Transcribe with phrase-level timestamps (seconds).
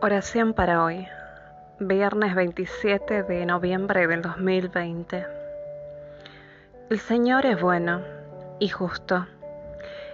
[0.00, 1.08] Oración para hoy,
[1.80, 5.26] viernes 27 de noviembre del 2020.
[6.88, 8.02] El Señor es bueno
[8.60, 9.26] y justo.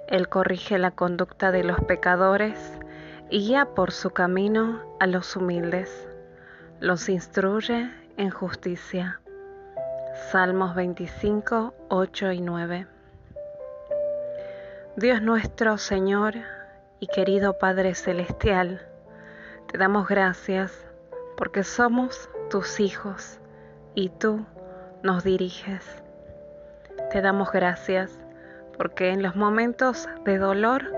[0.09, 2.59] Él corrige la conducta de los pecadores
[3.29, 6.09] y guía por su camino a los humildes.
[6.81, 9.21] Los instruye en justicia.
[10.31, 12.87] Salmos 25, 8 y 9.
[14.97, 16.37] Dios nuestro Señor
[17.01, 18.81] y querido Padre Celestial,
[19.75, 20.87] te damos gracias
[21.37, 23.41] porque somos tus hijos
[23.97, 24.47] y tú
[25.03, 26.01] nos diriges.
[27.11, 28.17] Te damos gracias
[28.79, 30.93] porque en los momentos de dolor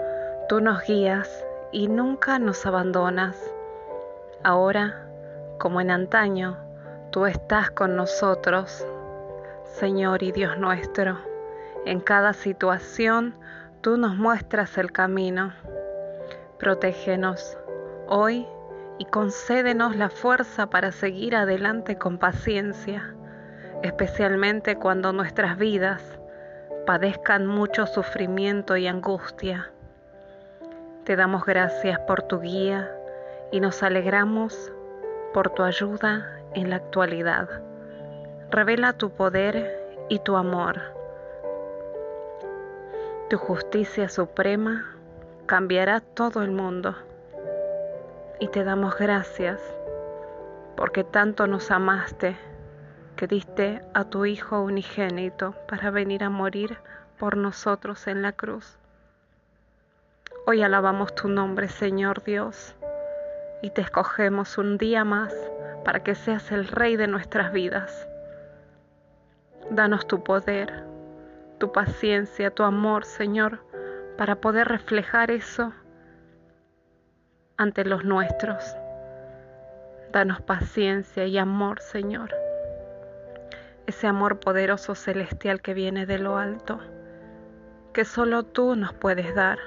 [0.50, 1.42] tú nos guías
[1.72, 3.34] y nunca nos abandonas.
[4.44, 5.08] Ahora,
[5.58, 6.58] como en antaño,
[7.12, 8.86] tú estás con nosotros,
[9.64, 11.16] Señor y Dios nuestro.
[11.86, 13.38] En cada situación
[13.80, 15.54] tú nos muestras el camino.
[16.58, 17.56] Protégenos
[18.06, 18.46] hoy
[18.98, 23.14] y concédenos la fuerza para seguir adelante con paciencia,
[23.82, 26.02] especialmente cuando nuestras vidas
[26.86, 29.70] padezcan mucho sufrimiento y angustia.
[31.04, 32.90] Te damos gracias por tu guía
[33.52, 34.72] y nos alegramos
[35.34, 37.48] por tu ayuda en la actualidad.
[38.50, 39.78] Revela tu poder
[40.08, 40.80] y tu amor.
[43.28, 44.86] Tu justicia suprema
[45.46, 46.94] cambiará todo el mundo
[48.38, 49.60] y te damos gracias
[50.76, 52.36] porque tanto nos amaste
[53.16, 56.76] que diste a tu Hijo unigénito para venir a morir
[57.18, 58.78] por nosotros en la cruz.
[60.46, 62.76] Hoy alabamos tu nombre, Señor Dios,
[63.62, 65.34] y te escogemos un día más
[65.82, 68.06] para que seas el Rey de nuestras vidas.
[69.70, 70.84] Danos tu poder,
[71.58, 73.60] tu paciencia, tu amor, Señor,
[74.18, 75.72] para poder reflejar eso
[77.56, 78.76] ante los nuestros.
[80.12, 82.34] Danos paciencia y amor, Señor.
[83.86, 86.80] Ese amor poderoso celestial que viene de lo alto,
[87.92, 89.58] que solo tú nos puedes dar.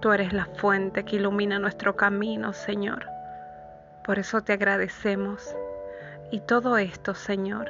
[0.00, 3.06] Tú eres la fuente que ilumina nuestro camino, Señor.
[4.04, 5.54] Por eso te agradecemos.
[6.30, 7.68] Y todo esto, Señor,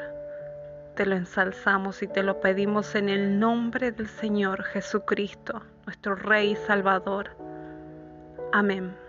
[0.94, 6.52] te lo ensalzamos y te lo pedimos en el nombre del Señor Jesucristo, nuestro Rey
[6.52, 7.41] y Salvador.
[8.52, 9.01] Amén.